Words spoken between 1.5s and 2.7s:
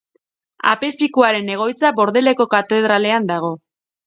egoitza Bordeleko